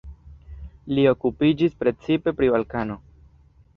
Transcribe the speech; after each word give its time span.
Li 0.93 1.03
okupiĝis 1.11 1.77
precipe 1.83 2.35
pri 2.41 2.51
Balkano. 2.57 2.97